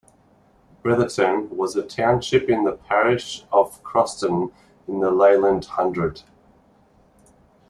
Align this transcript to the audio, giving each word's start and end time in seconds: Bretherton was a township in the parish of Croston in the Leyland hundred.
Bretherton 0.81 1.55
was 1.55 1.75
a 1.75 1.83
township 1.83 2.49
in 2.49 2.63
the 2.63 2.71
parish 2.71 3.45
of 3.53 3.83
Croston 3.83 4.51
in 4.87 4.99
the 4.99 5.11
Leyland 5.11 5.65
hundred. 5.65 6.23